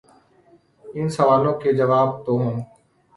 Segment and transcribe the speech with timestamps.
[0.95, 2.55] ان سوالوں کے جواب تو ہوں۔